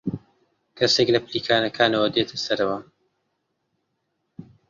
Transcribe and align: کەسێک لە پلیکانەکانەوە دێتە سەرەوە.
کەسێک 0.77 1.07
لە 1.15 1.19
پلیکانەکانەوە 1.25 2.07
دێتە 2.15 2.37
سەرەوە. 2.45 2.79